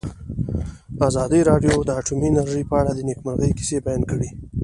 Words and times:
ازادي 1.07 1.39
راډیو 1.49 1.75
د 1.83 1.89
اټومي 1.99 2.27
انرژي 2.31 2.63
په 2.69 2.75
اړه 2.81 2.91
د 2.93 2.99
نېکمرغۍ 3.07 3.51
کیسې 3.59 3.77
بیان 3.85 4.01
کړې. 4.11 4.29